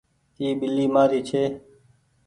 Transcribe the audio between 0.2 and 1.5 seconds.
اي ٻلي مآري ڇي۔